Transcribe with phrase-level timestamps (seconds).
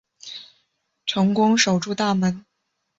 [1.05, 2.43] 成功守住大门